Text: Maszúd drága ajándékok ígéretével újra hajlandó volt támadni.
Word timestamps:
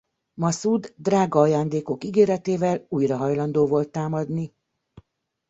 Maszúd 0.33 0.93
drága 0.97 1.39
ajándékok 1.39 2.03
ígéretével 2.03 2.85
újra 2.89 3.17
hajlandó 3.17 3.67
volt 3.67 3.89
támadni. 3.89 4.53